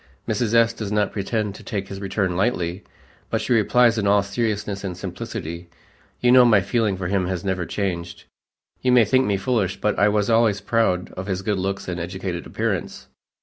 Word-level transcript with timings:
Mrs. 0.27 0.55
S. 0.55 0.73
does 0.73 0.91
not 0.91 1.11
pretend 1.11 1.53
to 1.53 1.61
take 1.63 1.87
his 1.87 1.99
return 2.01 2.35
lightly, 2.35 2.83
but 3.29 3.39
she 3.39 3.53
replies 3.53 3.99
in 3.99 4.07
all 4.07 4.23
seriousness 4.23 4.83
and 4.83 4.97
simplicity, 4.97 5.69
"You 6.21 6.31
know 6.31 6.43
my 6.43 6.59
feeling 6.61 6.97
for 6.97 7.05
him 7.05 7.27
has 7.27 7.45
never 7.45 7.67
changed. 7.67 8.23
You 8.81 8.93
may 8.93 9.05
think 9.05 9.27
me 9.27 9.37
foolish, 9.37 9.79
but 9.79 9.99
I 9.99 10.07
was 10.07 10.27
always 10.27 10.59
proud 10.59 11.11
of 11.11 11.27
his 11.27 11.43
good 11.43 11.59
looks 11.59 11.87
and 11.87 11.99
educated 11.99 12.47
appearance. 12.47 13.09